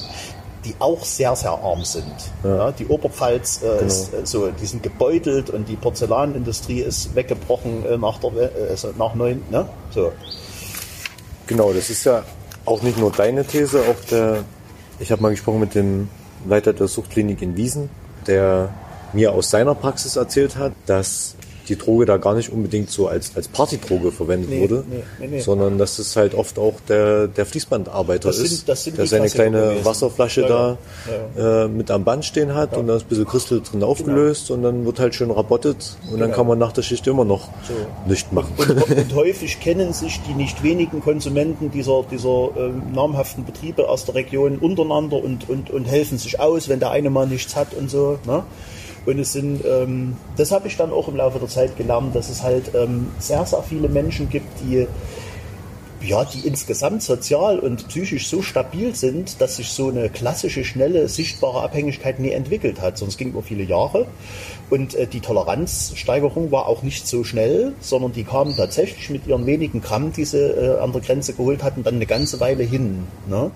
[0.65, 2.13] die auch sehr, sehr arm sind.
[2.45, 2.73] Ja.
[2.73, 7.97] die Oberpfalz, äh, ist, äh, so, die sind gebeutelt und die Porzellanindustrie ist weggebrochen äh,
[7.97, 9.43] nach, der, äh, also nach neun.
[9.51, 9.67] Ne?
[9.95, 10.13] So.
[11.47, 12.25] Genau, das ist ja
[12.67, 14.45] auch nicht nur deine These, auch der,
[14.99, 16.09] ich habe mal gesprochen mit dem
[16.47, 17.89] Leiter der Suchtklinik in Wiesen,
[18.27, 18.69] der
[19.13, 21.37] mir aus seiner Praxis erzählt hat, dass
[21.71, 24.85] die Droge da gar nicht unbedingt so als, als Partydroge verwendet Nee, wurde,
[25.19, 29.29] nee, nee, sondern dass es halt oft auch der, der Fließbandarbeiter sind- ist, der seine
[29.29, 29.85] kleine gewesen.
[29.85, 33.63] Wasserflasche Ja, da Äh, mit am Band stehen hat und da ist ein bisschen Christel
[33.63, 36.37] drin aufgelöst und dann wird halt schön rabottet und dann Genau.
[36.37, 37.75] kann man nach der Schicht immer noch So.
[38.09, 38.53] nichts machen.
[38.59, 44.05] Und, und häufig kennen sich die nicht wenigen Konsumenten dieser, dieser ähm, namhaften Betriebe aus
[44.05, 47.75] der Region untereinander und, und, und helfen sich aus, wenn der eine mal nichts hat
[47.75, 48.19] und so.
[48.27, 48.43] Ne?
[49.07, 52.29] Und es sind, ähm, das habe ich dann auch im Laufe der Zeit gelernt, dass
[52.29, 54.87] es halt ähm, sehr, sehr viele Menschen gibt, die
[56.03, 61.09] ja, die insgesamt sozial und psychisch so stabil sind, dass sich so eine klassische, schnelle,
[61.09, 62.97] sichtbare Abhängigkeit nie entwickelt hat.
[62.97, 64.07] Sonst ging über viele Jahre.
[64.71, 69.45] Und äh, die Toleranzsteigerung war auch nicht so schnell, sondern die kamen tatsächlich mit ihren
[69.47, 73.07] wenigen Gramm, die sie äh, an der Grenze geholt hatten, dann eine ganze Weile hin.
[73.29, 73.51] Ne?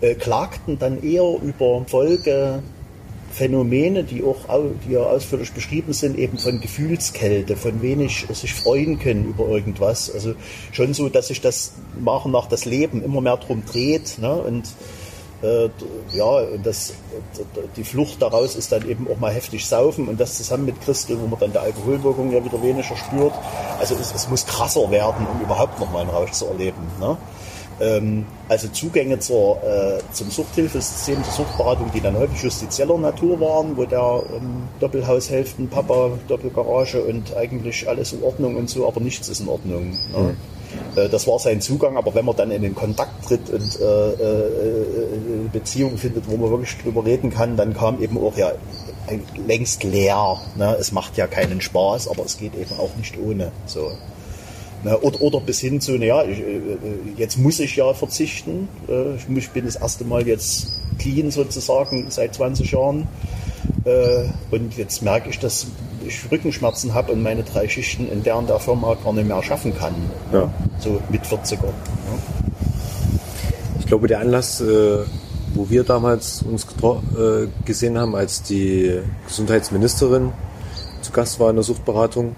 [0.00, 2.62] Äh, klagten dann eher über Folge
[3.32, 8.52] Phänomene, die auch au- die ja ausführlich beschrieben sind, eben von Gefühlskälte, von wenig sich
[8.54, 10.10] freuen können über irgendwas.
[10.12, 10.34] Also
[10.70, 11.72] schon so, dass sich das
[12.04, 14.18] nach und nach das Leben immer mehr drum dreht.
[14.18, 14.32] Ne?
[14.32, 14.64] Und
[15.42, 15.70] äh,
[16.14, 16.92] ja, und das,
[17.76, 21.18] die Flucht daraus ist dann eben auch mal heftig saufen und das zusammen mit Christel,
[21.20, 23.32] wo man dann die Alkoholwirkung ja wieder weniger spürt.
[23.80, 26.78] Also es, es muss krasser werden, um überhaupt noch mal einen Rausch zu erleben.
[27.00, 27.16] Ne?
[27.82, 33.76] Ähm, also Zugänge zur, äh, zum Suchthilfesystem, zur Suchtberatung, die dann häufig justizieller Natur waren,
[33.76, 39.28] wo der ähm, Doppelhaushälften, Papa, Doppelgarage und eigentlich alles in Ordnung und so, aber nichts
[39.28, 39.90] ist in Ordnung.
[40.12, 40.36] Ne?
[40.96, 43.84] Äh, Das war sein Zugang, aber wenn man dann in den Kontakt tritt und äh,
[43.84, 44.86] äh, äh,
[45.40, 48.52] eine Beziehung findet, wo man wirklich drüber reden kann, dann kam eben auch ja
[49.46, 50.38] längst leer.
[50.56, 50.76] Ne?
[50.78, 53.50] Es macht ja keinen Spaß, aber es geht eben auch nicht ohne.
[53.66, 53.90] So.
[54.84, 56.72] Na, oder, oder bis hin zu, naja, ich, äh, äh,
[57.16, 58.68] jetzt muss ich ja verzichten.
[59.16, 63.06] Ich, muss- ich bin das erste Mal jetzt clean sozusagen seit 20 Jahren.
[64.50, 65.66] Und jetzt merke ich, dass
[66.06, 69.40] ich Rückenschmerzen habe und meine drei Schichten in der und der Firma gar nicht mehr
[69.42, 69.94] schaffen kann.
[70.32, 70.52] Ja.
[70.80, 71.58] So mit 40er.
[73.78, 74.62] Ich glaube, der Anlass,
[75.54, 76.66] wo wir damals uns
[77.64, 80.32] gesehen haben, als die Gesundheitsministerin
[81.02, 82.34] zu Gast war in der Suchtberatung,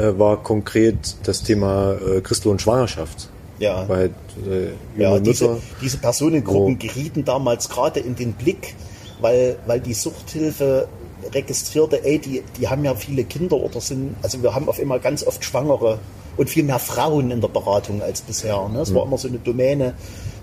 [0.00, 3.28] äh, war konkret das Thema äh, Christel und Schwangerschaft.
[3.58, 3.86] Ja.
[3.88, 4.06] Weil
[4.48, 8.74] äh, Ja, diese, Mütter, diese Personengruppen wo- gerieten damals gerade in den Blick,
[9.20, 10.88] weil, weil die Suchthilfe
[11.34, 14.98] registrierte, ey, die, die haben ja viele Kinder oder sind, also wir haben auf immer
[14.98, 15.98] ganz oft Schwangere
[16.38, 18.66] und viel mehr Frauen in der Beratung als bisher.
[18.72, 18.80] Ne?
[18.80, 19.92] Es war immer so eine Domäne,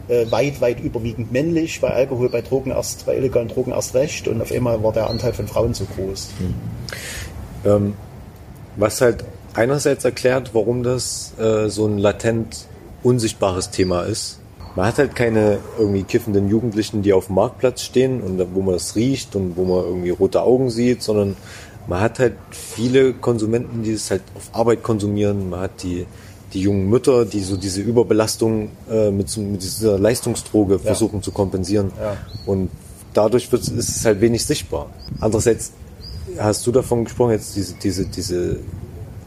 [0.08, 4.28] äh, weit, weit überwiegend männlich, bei Alkohol, bei Drogen erst, bei illegalen Drogen erst recht
[4.28, 6.30] und auf einmal war der Anteil von Frauen so groß.
[7.66, 7.94] ähm,
[8.76, 9.26] was halt
[9.58, 12.68] einerseits erklärt, warum das äh, so ein latent
[13.04, 14.40] unsichtbares Thema ist.
[14.76, 18.76] Man hat halt keine irgendwie kiffenden Jugendlichen, die auf dem Marktplatz stehen und wo man
[18.76, 21.36] das riecht und wo man irgendwie rote Augen sieht, sondern
[21.88, 25.50] man hat halt viele Konsumenten, die es halt auf Arbeit konsumieren.
[25.50, 26.06] Man hat die,
[26.54, 31.32] die jungen Mütter, die so diese Überbelastung äh, mit, so, mit dieser Leistungsdroge versuchen zu
[31.32, 31.92] kompensieren.
[32.00, 32.18] Ja.
[32.46, 32.70] Und
[33.14, 34.92] dadurch wird, ist es halt wenig sichtbar.
[35.20, 35.72] Andererseits
[36.38, 38.60] hast du davon gesprochen, jetzt diese, diese, diese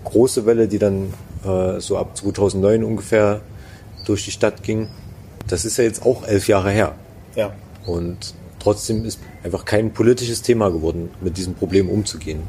[0.05, 1.13] große Welle, die dann
[1.45, 3.41] äh, so ab 2009 ungefähr
[4.07, 4.89] durch die Stadt ging.
[5.47, 6.95] Das ist ja jetzt auch elf Jahre her.
[7.35, 7.53] Ja.
[7.87, 12.43] Und trotzdem ist einfach kein politisches Thema geworden, mit diesem Problem umzugehen.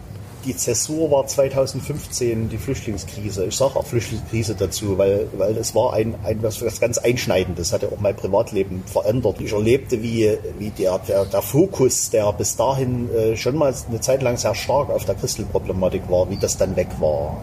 [0.46, 3.46] Die Zäsur war 2015 die Flüchtlingskrise.
[3.46, 7.72] Ich sage auch Flüchtlingskrise dazu, weil, weil es war ein, ein was, was ganz Einschneidendes,
[7.72, 9.40] hat ja auch mein Privatleben verändert.
[9.40, 14.02] Ich erlebte, wie, wie der, der, der Fokus, der bis dahin äh, schon mal eine
[14.02, 17.38] Zeit lang sehr stark auf der Christelproblematik war, wie das dann weg war.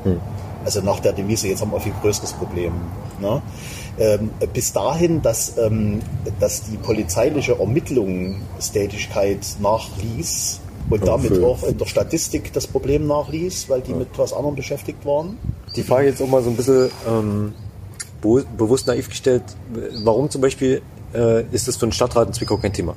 [0.65, 2.73] Also nach der Devise, jetzt haben wir ein viel größeres Problem.
[3.21, 3.41] Ne?
[3.99, 6.01] Ähm, bis dahin, dass, ähm,
[6.41, 13.81] dass die polizeiliche Ermittlungstätigkeit nachließ und damit auch in der Statistik das Problem nachließ, weil
[13.81, 15.39] die mit was anderem beschäftigt waren.
[15.77, 17.53] Die Frage jetzt auch mal so ein bisschen, ähm,
[18.21, 19.43] be bewusst naiv gestellt,
[20.03, 20.83] warum zum Beispiel
[21.15, 22.95] äh, ist das für einen Stadtrat in Zwickau kein Thema?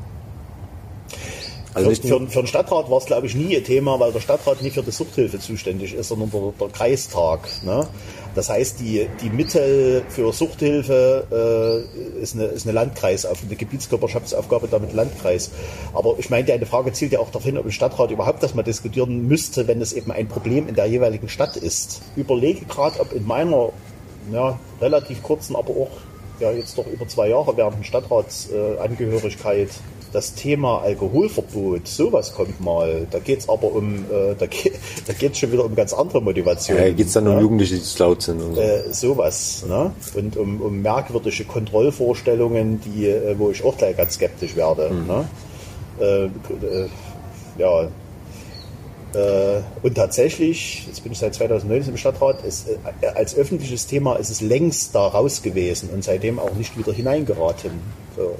[1.73, 4.19] Also für, für, für, den Stadtrat war es, glaube ich, nie ein Thema, weil der
[4.19, 7.47] Stadtrat nicht für die Suchthilfe zuständig ist, sondern der, der Kreistag.
[7.63, 7.87] Ne?
[8.35, 14.67] Das heißt, die, die Mittel für Suchthilfe äh, ist, eine, ist eine Landkreisaufgabe, eine Gebietskörperschaftsaufgabe
[14.69, 15.51] damit Landkreis.
[15.93, 18.53] Aber ich meine, eine Frage zielt ja auch darauf hin, ob ein Stadtrat überhaupt das
[18.53, 22.01] mal diskutieren müsste, wenn es eben ein Problem in der jeweiligen Stadt ist.
[22.15, 23.69] Überlege gerade, ob in meiner
[24.31, 25.91] ja, relativ kurzen, aber auch
[26.39, 29.71] ja, jetzt doch über zwei Jahre während Stadtratsangehörigkeit äh,
[30.11, 33.07] das Thema Alkoholverbot, sowas kommt mal.
[33.09, 34.73] Da geht es aber um, äh, da geht
[35.07, 36.83] da geht's schon wieder um ganz andere Motivationen.
[36.83, 38.61] Ja, geht es dann um Jugendliche, die laut sind und so.
[38.61, 39.91] Äh, sowas, ne?
[40.15, 44.89] Und um, um merkwürdige Kontrollvorstellungen, die, äh, wo ich auch gleich ganz skeptisch werde.
[44.89, 45.07] Mhm.
[45.07, 45.29] Ne?
[45.99, 46.89] Äh, äh,
[47.57, 47.87] ja,
[49.83, 52.67] und tatsächlich, jetzt bin ich seit 2019 im Stadtrat, ist,
[53.13, 57.71] als öffentliches Thema ist es längst da raus gewesen und seitdem auch nicht wieder hineingeraten.
[58.15, 58.37] So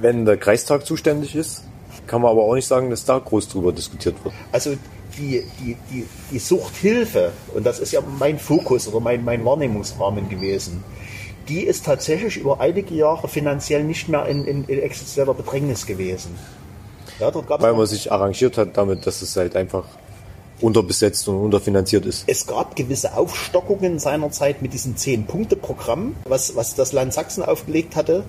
[0.00, 1.64] wenn der Kreistag zuständig ist,
[2.06, 4.34] kann man aber auch nicht sagen, dass da groß drüber diskutiert wird.
[4.52, 4.74] Also
[5.16, 10.28] die, die, die, die Suchthilfe, und das ist ja mein Fokus oder mein, mein Wahrnehmungsrahmen
[10.28, 10.82] gewesen,
[11.48, 16.38] die ist tatsächlich über einige Jahre finanziell nicht mehr in, in, in existenzieller Bedrängnis gewesen.
[17.18, 19.84] Ja, Weil man sich arrangiert hat damit, dass es halt einfach
[20.60, 22.24] unterbesetzt und unterfinanziert ist.
[22.26, 28.24] Es gab gewisse Aufstockungen seinerzeit mit diesem Zehn-Punkte-Programm, was, was das Land Sachsen aufgelegt hatte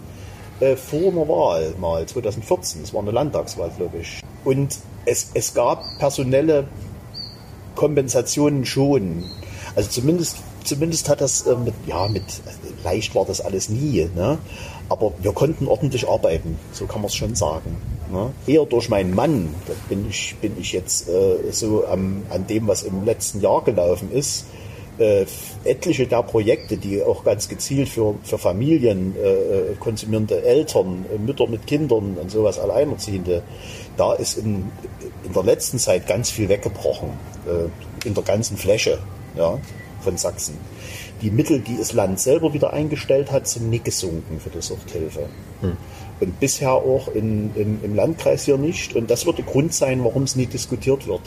[0.59, 4.21] äh, vor einer Wahl mal, 2014, es war eine Landtagswahl, glaube ich.
[4.43, 6.67] Und es, es gab personelle
[7.75, 9.23] Kompensationen schon.
[9.75, 12.23] Also zumindest, zumindest hat das äh, mit, ja, mit,
[12.83, 14.37] leicht war das alles nie, ne?
[14.89, 17.77] aber wir konnten ordentlich arbeiten, so kann man es schon sagen.
[18.11, 18.31] Ne?
[18.47, 22.67] Eher durch meinen Mann, da bin ich, bin ich jetzt äh, so am, an dem,
[22.67, 24.45] was im letzten Jahr gelaufen ist,
[24.99, 25.25] äh,
[25.63, 31.17] etliche der Projekte, die auch ganz gezielt für, für Familien, äh, äh konsumierende Eltern, äh,
[31.17, 33.43] Mütter mit Kindern und sowas, Alleinerziehende,
[33.97, 34.71] da ist in,
[35.23, 37.09] in der letzten Zeit ganz viel weggebrochen,
[37.47, 38.99] äh, in der ganzen Fläche
[39.35, 39.57] ja,
[40.01, 40.57] von Sachsen.
[41.21, 45.27] Die Mittel, die das Land selber wieder eingestellt hat, sind nicht gesunken für die Suchthilfe.
[45.61, 45.75] Hm.
[46.21, 48.95] Und bisher auch in, in, im Landkreis hier nicht.
[48.95, 51.21] Und das wird der Grund sein, warum es nie diskutiert wird.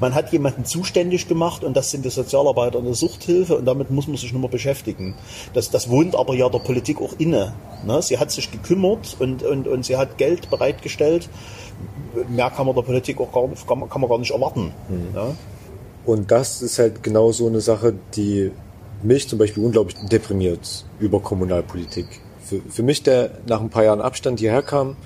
[0.00, 3.90] Man hat jemanden zuständig gemacht und das sind die Sozialarbeiter in der Suchthilfe und damit
[3.90, 5.14] muss man sich nicht mehr beschäftigen.
[5.54, 7.54] Das, das wohnt aber ja der Politik auch inne.
[7.84, 8.00] Ne?
[8.02, 11.28] Sie hat sich gekümmert und, und, und sie hat Geld bereitgestellt.
[12.28, 14.72] Mehr kann man der Politik auch gar, kann man, kann man gar nicht erwarten.
[14.88, 15.14] Mhm.
[15.14, 15.36] Ne?
[16.06, 18.50] Und das ist halt genau so eine Sache, die
[19.02, 22.06] mich zum Beispiel unglaublich deprimiert über Kommunalpolitik.
[22.42, 24.96] Für, für mich, der nach ein paar Jahren Abstand hierher kam,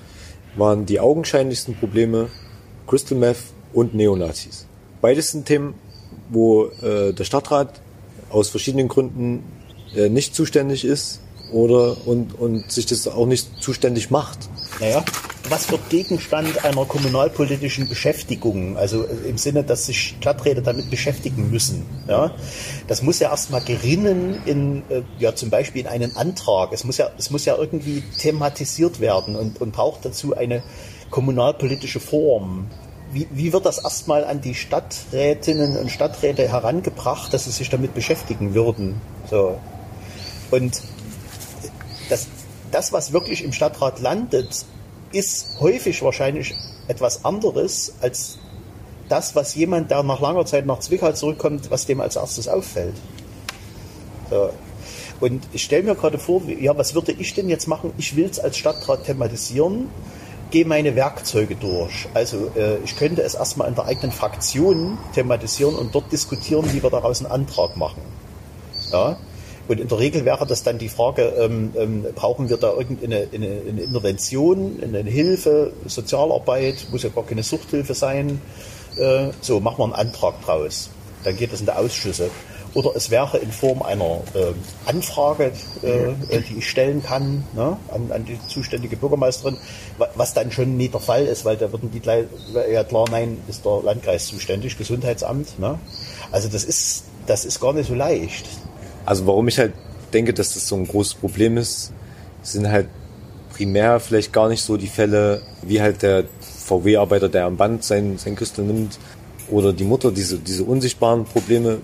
[0.55, 2.29] waren die augenscheinlichsten Probleme
[2.87, 3.37] Crystal Meth
[3.73, 4.67] und Neonazis.
[5.03, 5.73] Beides sind Themen,
[6.29, 7.81] wo äh, der Stadtrat
[8.29, 9.43] aus verschiedenen Gründen
[9.93, 11.19] äh, nicht zuständig ist
[11.51, 14.39] oder und, und sich das auch nicht zuständig macht.
[14.79, 15.03] Naja,
[15.49, 18.77] was wird Gegenstand einer kommunalpolitischen Beschäftigung?
[18.77, 21.85] Also äh, im Sinne, dass sich Stadträte damit beschäftigen müssen.
[22.07, 22.33] Ja?
[22.87, 26.71] Das muss ja erstmal gerinnen in, äh, ja, zum Beispiel in einen Antrag.
[26.71, 30.63] Es muss ja, es muss ja irgendwie thematisiert werden und, und braucht dazu eine
[31.09, 32.69] kommunalpolitische Form
[33.13, 37.93] wie, wie wird das erstmal an die Stadträtinnen und Stadträte herangebracht, dass sie sich damit
[37.93, 38.99] beschäftigen würden?
[39.29, 39.59] So.
[40.51, 40.81] Und
[42.09, 42.27] das,
[42.71, 44.65] das, was wirklich im Stadtrat landet,
[45.11, 46.55] ist häufig wahrscheinlich
[46.87, 48.39] etwas anderes als
[49.09, 52.95] das, was jemand, der nach langer Zeit nach Zwickau zurückkommt, was dem als erstes auffällt.
[54.29, 54.49] So.
[55.19, 57.93] Und ich stelle mir gerade vor, ja, was würde ich denn jetzt machen?
[57.97, 59.87] Ich will es als Stadtrat thematisieren
[60.53, 62.07] gehe meine Werkzeuge durch.
[62.13, 66.83] Also äh, ich könnte es erstmal in der eigenen Fraktion thematisieren und dort diskutieren, wie
[66.83, 68.03] wir daraus einen Antrag machen.
[68.91, 69.17] Ja?
[69.67, 73.27] Und in der Regel wäre das dann die Frage, ähm, ähm, brauchen wir da irgendeine
[73.33, 78.39] eine, eine Intervention, eine Hilfe, Sozialarbeit, muss ja gar keine Suchthilfe sein.
[78.95, 80.91] Äh, so, machen wir einen Antrag draus.
[81.23, 82.29] Dann geht das in die Ausschüsse
[82.73, 84.53] oder es wäre in Form einer äh,
[84.85, 89.57] Anfrage, äh, die ich stellen kann ne, an, an, die zuständige Bürgermeisterin,
[90.15, 92.25] was dann schon nicht der Fall ist, weil da würden die gleich,
[92.71, 95.59] ja klar, nein, ist der Landkreis zuständig, Gesundheitsamt.
[95.59, 95.77] Ne?
[96.31, 98.47] Also das ist, das ist gar nicht so leicht.
[99.05, 99.73] Also warum ich halt
[100.13, 101.91] denke, dass das so ein großes Problem ist,
[102.41, 102.87] sind halt
[103.53, 106.25] primär vielleicht gar nicht so die Fälle, wie halt der
[106.65, 108.97] VW-Arbeiter, der am Band sein, sein Küstel nimmt,
[109.49, 111.79] oder die Mutter, diese, diese unsichtbaren Probleme,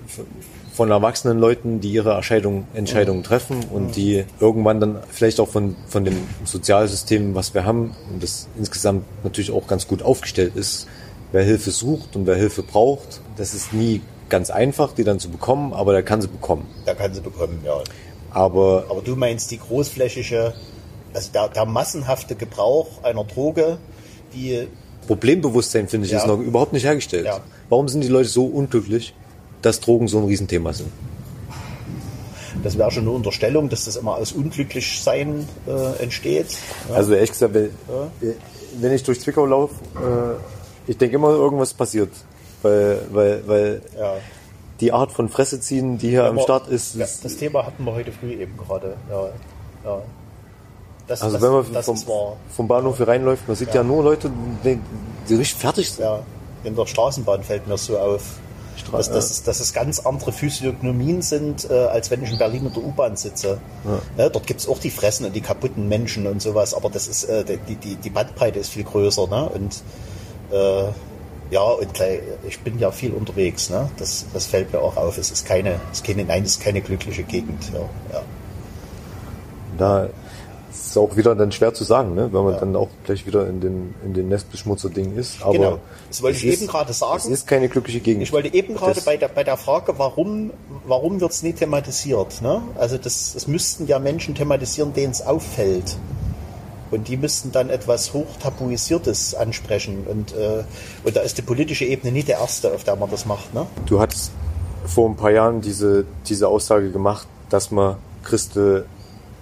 [0.80, 5.76] von erwachsenen Leuten, die ihre Entscheidung, Entscheidungen treffen und die irgendwann dann vielleicht auch von,
[5.89, 6.15] von dem
[6.46, 10.88] Sozialsystem, was wir haben, und das insgesamt natürlich auch ganz gut aufgestellt ist,
[11.34, 15.28] wer Hilfe sucht und wer Hilfe braucht, das ist nie ganz einfach, die dann zu
[15.30, 16.65] bekommen, aber der kann sie bekommen.
[16.88, 17.82] Der kann sie bekommen, ja.
[18.32, 20.54] Aber, Aber du meinst die großflächige,
[21.13, 23.80] also der, der massenhafte Gebrauch einer Droge,
[24.34, 24.65] die
[25.08, 26.20] Problembewusstsein, finde ich, Ja.
[26.20, 27.26] ist noch überhaupt nicht hergestellt.
[27.26, 27.42] Ja.
[27.68, 29.13] Warum sind die Leute so unglücklich,
[29.62, 30.89] dass Drogen so ein Riesenthema sind?
[32.63, 36.58] Das wäre schon eine Unterstellung, dass das immer aus Unglücklichsein äh, entsteht.
[36.89, 36.95] Ja.
[36.95, 37.69] Also ehrlich gesagt, wenn,
[38.80, 42.10] wenn ich durch Zwickau laufe, äh, ich denke immer, irgendwas passiert.
[42.62, 44.15] Weil, weil, weil ja.
[44.82, 47.86] die Art von Fresse ziehen, die hier am Start ist, Ja, ist das Thema hatten
[47.86, 48.98] wir heute früh eben gerade.
[49.10, 49.30] Ja,
[49.86, 50.02] ja.
[51.08, 51.98] Das, also das, wenn man vom,
[52.56, 54.30] vom Bahnhof hier reinläuft, man sieht ja, nur Leute,
[54.63, 54.80] die,
[55.28, 56.04] die richtig fertig sind.
[56.04, 56.19] Ja,
[56.63, 58.22] in der Straßenbahn fällt mir so auf.
[58.92, 62.65] Dass, dass, es, dass es ganz andere Physiognomien sind, äh, als wenn ich in Berlin
[62.65, 63.60] in der U-Bahn sitze.
[64.18, 67.08] Ne, dort gibt es auch die Fressen und die kaputten Menschen und sowas, aber das
[67.08, 69.28] ist äh, die, die, die Bandbreite ist viel größer.
[69.28, 69.50] Ne?
[69.50, 69.84] Und
[70.52, 70.92] äh,
[71.52, 73.70] ja, und gleich, ich bin ja viel unterwegs.
[73.70, 73.89] Ne?
[73.98, 75.18] Das, das fällt mir auch auf.
[75.18, 77.72] Es ist keine, es ist keine, nein, es ist keine glückliche Gegend.
[77.74, 77.80] Ja,
[78.13, 78.22] ja.
[79.78, 80.10] Da
[80.89, 82.30] ist auch wieder dann schwer zu sagen, ne?
[82.32, 85.41] wenn man dann auch gleich wieder in den, in den Nestbeschmutzer-Ding ist.
[85.41, 85.80] Aber Genau.
[86.08, 87.17] Das wollte ich ist- eben gerade sagen.
[87.17, 88.23] Es ist keine glückliche Gegend.
[88.23, 90.52] Ich wollte eben gerade bei der, bei der Frage, warum,
[90.86, 92.41] warum wird es nie thematisiert?
[92.41, 92.62] Ne?
[92.78, 95.97] Also das, das müssten ja Menschen thematisieren, denen es auffällt.
[96.91, 100.08] Und die müssten dann etwas hochtabuisiertes ansprechen.
[100.10, 100.63] Und, äh,
[101.04, 103.54] und da ist die politische Ebene nicht der erste, auf der man das macht.
[103.54, 103.67] Ne?
[103.86, 104.32] Du hattest
[104.86, 108.86] vor ein paar Jahren diese, diese Aussage gemacht, dass man Christe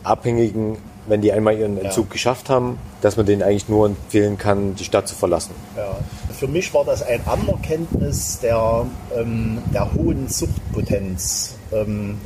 [0.03, 0.77] Abhängigen,
[1.07, 4.83] wenn die einmal ihren Entzug geschafft haben, dass man denen eigentlich nur empfehlen kann, die
[4.83, 5.51] Stadt zu verlassen.
[5.75, 5.97] Ja.
[6.37, 12.17] Für mich war das ein Anerkenntnis der, ähm, der hohen Suchtpotenz ähm,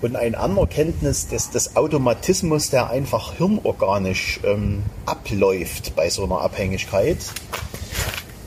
[0.00, 7.18] und ein Anerkenntnis des, des Automatismus, der einfach hirnorganisch ähm, abläuft bei so einer Abhängigkeit.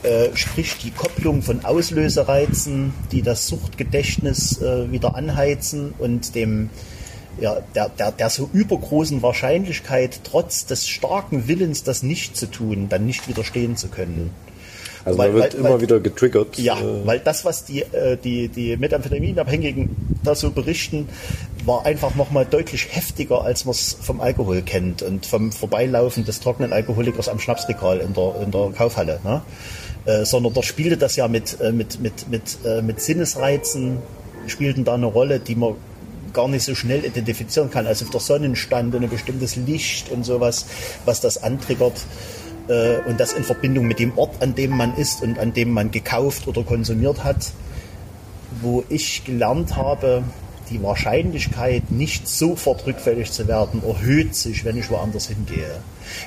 [0.02, 6.70] Äh, sprich die Kopplung von Auslösereizen, die das Suchtgedächtnis äh, wieder anheizen und dem
[7.40, 12.88] ja, der, der, der so übergroßen Wahrscheinlichkeit, trotz des starken Willens, das nicht zu tun,
[12.88, 14.30] dann nicht widerstehen zu können.
[15.04, 16.58] Also Weil- man wird weil- immer weil- wieder getriggert.
[16.58, 19.90] Ja, äh, weil das, was die, äh, die, die Methamphetaminabhängigen
[20.24, 21.08] da so berichten,
[21.64, 26.40] war einfach nochmal deutlich heftiger, als man es vom Alkohol kennt und vom Vorbeilaufen des
[26.40, 29.20] trockenen Alkoholikers am Schnapsregal in der, in der Kaufhalle.
[29.24, 29.42] Ne?
[30.04, 33.98] Äh, sondern dort spielte das ja mit, äh, mit, mit, mit, äh, mit Sinnesreizen,
[34.46, 35.74] spielten da eine Rolle, die man
[36.38, 37.88] gar nicht so schnell identifizieren kann.
[37.88, 40.66] Also der Sonnenstand und ein bestimmtes Licht und sowas,
[41.04, 42.00] was das antriggert
[42.68, 45.72] äh, und das in Verbindung mit dem Ort, an dem man ist und an dem
[45.72, 47.50] man gekauft oder konsumiert hat,
[48.60, 50.22] wo ich gelernt habe,
[50.70, 55.80] die Wahrscheinlichkeit, nicht sofort rückfällig zu werden, erhöht sich, wenn ich woanders hingehe.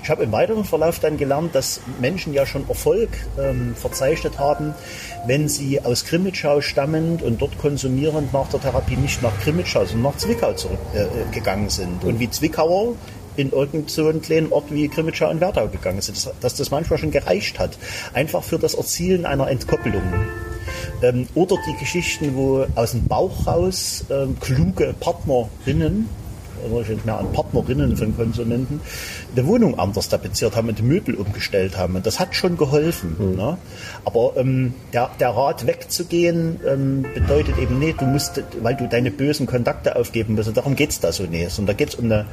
[0.04, 4.74] Ich habe im weiteren Verlauf dann gelernt, dass Menschen ja schon Erfolg ähm, verzeichnet haben,
[5.26, 10.12] wenn sie aus Krimitschau stammend und dort konsumierend nach der Therapie nicht nach Krimitschau, sondern
[10.12, 12.04] nach Zwickau zurückgegangen äh, gegangen sind.
[12.04, 12.96] Und wie Zwickauer
[13.38, 16.18] in irgendeinen so einen kleinen Ort wie Krimitschau und Werdau gegangen sind.
[16.42, 17.78] Dass das manchmal schon gereicht hat.
[18.14, 20.04] Einfach für das Erzielen einer Entkoppelung.
[21.02, 26.08] Ähm, oder die Geschichten, wo aus dem Bauch raus ähm, kluge Partnerinnen,
[26.70, 28.82] oder ich jetzt mehr an Partnerinnen von Konsumenten,
[29.36, 31.96] die Wohnung anders tapeziert haben und die Möbel umgestellt haben.
[31.96, 33.36] Und das hat schon geholfen.
[33.36, 33.58] Ne?
[34.06, 39.12] Aber ähm, der, der Rat wegzugehen ähm, bedeutet eben nicht, du musst, weil du deine
[39.12, 40.50] bösen Kontakte aufgeben musst.
[40.50, 41.52] Und darum geht es da so nicht.
[41.52, 42.26] Sondern da geht es um eine,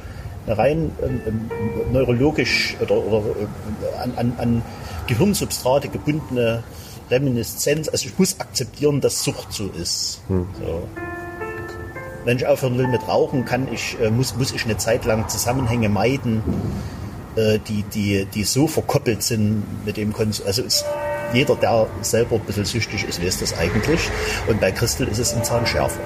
[0.45, 1.49] eine rein ähm, ähm,
[1.91, 4.61] neurologisch oder, oder äh, an, an, an
[5.07, 6.63] Gehirnsubstrate gebundene
[7.09, 7.89] Reminiszenz.
[7.89, 10.21] Also ich muss akzeptieren, dass Sucht so ist.
[10.27, 10.87] So.
[12.25, 15.27] Wenn ich aufhören will mit Rauchen, kann ich, äh, muss, muss ich eine Zeit lang
[15.29, 16.43] Zusammenhänge meiden,
[17.35, 20.45] äh, die, die, die so verkoppelt sind mit dem Konsum.
[20.45, 20.85] Also ist,
[21.33, 24.09] jeder, der selber ein bisschen süchtig ist, weiß das eigentlich.
[24.47, 25.99] Und bei Christel ist es ein Zahn schärfer.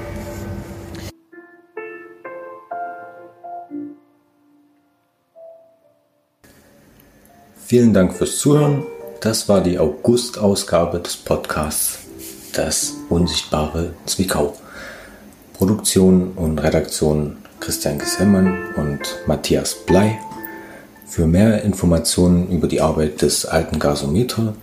[7.65, 8.85] Vielen Dank fürs Zuhören.
[9.23, 11.99] Das war die August-Ausgabe des Podcasts
[12.51, 14.57] Das unsichtbare Zwickau.
[15.53, 20.19] Produktion und Redaktion Christian Gesemmann und Matthias Blei.
[21.05, 24.55] Für mehr Informationen über die Arbeit des alten Gasometer